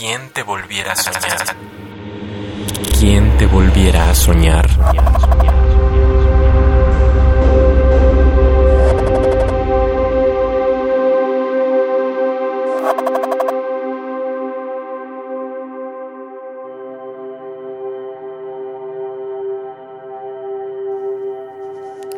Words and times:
¿Quién 0.00 0.30
te 0.30 0.42
volviera 0.42 0.92
a 0.92 0.96
soñar? 0.96 1.56
¿Quién 2.98 3.36
te 3.36 3.44
volviera 3.44 4.08
a 4.08 4.14
soñar? 4.14 4.66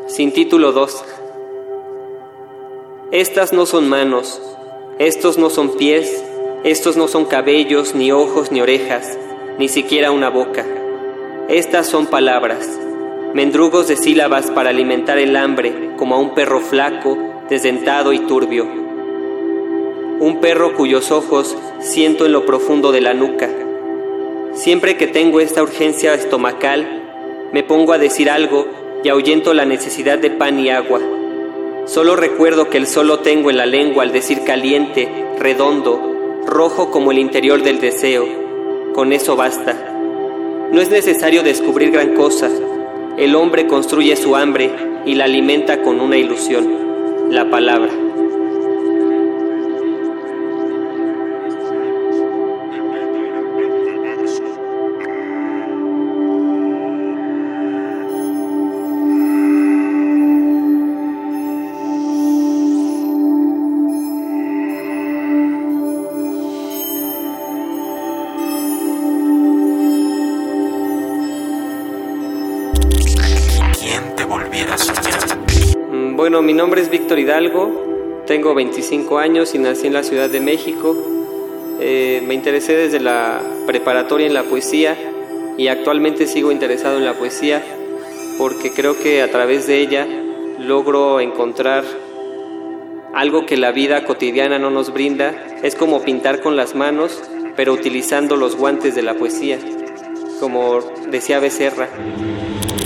Sin 0.07 0.33
título 0.33 0.71
2. 0.71 1.05
Estas 3.11 3.53
no 3.53 3.67
son 3.67 3.89
manos, 3.89 4.41
estos 5.01 5.37
no 5.37 5.51
son 5.51 5.77
pies, 5.77 6.25
estos 6.65 6.97
no 6.97 7.09
son 7.09 7.25
cabellos, 7.25 7.97
ni 7.97 8.13
ojos, 8.13 8.53
ni 8.53 8.61
orejas, 8.61 9.19
ni 9.59 9.69
siquiera 9.69 10.13
una 10.13 10.31
boca. 10.31 10.65
Estas 11.49 11.89
son 11.89 12.07
palabras, 12.07 12.79
mendrugos 13.35 13.89
de 13.89 13.97
sílabas 13.97 14.53
para 14.53 14.71
alimentar 14.71 15.19
el 15.19 15.35
hambre, 15.35 15.91
como 15.97 16.15
a 16.15 16.19
un 16.19 16.35
perro 16.35 16.61
flaco, 16.61 17.19
desdentado 17.51 18.13
y 18.13 18.21
turbio. 18.21 18.65
Un 20.21 20.39
perro 20.41 20.75
cuyos 20.77 21.11
ojos 21.11 21.57
siento 21.81 22.27
en 22.27 22.33
lo 22.33 22.47
profundo 22.47 22.93
de 22.93 23.01
la 23.01 23.13
nuca. 23.13 23.51
Siempre 24.53 24.97
que 24.97 25.09
tengo 25.09 25.41
esta 25.41 25.65
urgencia 25.65 26.15
estomacal, 26.15 27.03
me 27.53 27.65
pongo 27.65 27.93
a 27.93 27.99
decir 27.99 28.31
algo 28.31 28.69
y 29.03 29.09
ahuyento 29.09 29.53
la 29.53 29.65
necesidad 29.65 30.19
de 30.19 30.31
pan 30.31 30.61
y 30.61 30.71
agua. 30.71 31.01
Solo 31.87 32.15
recuerdo 32.15 32.71
que 32.71 32.79
el 32.79 32.87
solo 32.87 33.19
tengo 33.19 33.51
en 33.51 33.57
la 33.57 33.67
lengua 33.67 34.05
al 34.05 34.13
decir 34.13 34.45
caliente, 34.45 35.09
redondo, 35.41 36.12
rojo 36.47 36.91
como 36.91 37.13
el 37.13 37.19
interior 37.19 37.63
del 37.63 37.81
deseo. 37.81 38.27
Con 38.95 39.13
eso 39.13 39.37
basta. 39.37 39.75
No 40.73 40.81
es 40.81 40.91
necesario 40.91 41.43
descubrir 41.43 41.91
gran 41.91 42.15
cosa. 42.15 42.51
El 43.17 43.35
hombre 43.35 43.67
construye 43.67 44.17
su 44.17 44.37
hambre 44.37 44.71
y 45.05 45.15
la 45.15 45.25
alimenta 45.25 45.83
con 45.83 46.01
una 46.01 46.17
ilusión, 46.17 47.31
la 47.31 47.51
palabra. 47.51 47.91
Bueno, 76.23 76.41
mi 76.41 76.53
nombre 76.53 76.81
es 76.81 76.89
Víctor 76.89 77.19
Hidalgo, 77.19 78.23
tengo 78.29 78.55
25 78.55 79.19
años 79.19 79.57
y 79.57 79.59
nací 79.59 79.89
en 79.89 79.93
la 79.93 80.05
Ciudad 80.05 80.31
de 80.31 80.39
México. 80.39 80.97
Eh, 81.81 82.23
me 82.25 82.35
interesé 82.35 82.77
desde 82.77 83.01
la 83.01 83.41
preparatoria 83.67 84.29
en 84.29 84.33
la 84.33 84.45
poesía 84.45 84.97
y 85.59 85.67
actualmente 85.67 86.29
sigo 86.29 86.53
interesado 86.53 86.99
en 86.99 87.05
la 87.05 87.15
poesía 87.15 87.61
porque 88.39 88.71
creo 88.71 88.97
que 89.01 89.21
a 89.21 89.33
través 89.33 89.67
de 89.67 89.81
ella 89.81 90.07
logro 90.61 91.19
encontrar 91.19 91.83
algo 93.13 93.45
que 93.45 93.57
la 93.57 93.73
vida 93.73 94.05
cotidiana 94.05 94.61
no 94.61 94.71
nos 94.71 94.93
brinda. 94.93 95.35
Es 95.65 95.75
como 95.75 96.03
pintar 96.03 96.41
con 96.41 96.55
las 96.55 96.77
manos, 96.77 97.21
pero 97.57 97.73
utilizando 97.73 98.37
los 98.37 98.55
guantes 98.55 98.95
de 98.95 99.03
la 99.03 99.15
poesía, 99.15 99.59
como 100.39 100.79
decía 101.11 101.41
Becerra. 101.41 101.89